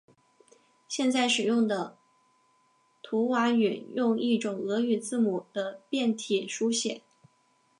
[0.87, 1.95] 现在使用的
[3.03, 7.03] 图瓦语用一种俄语字母的变体书写。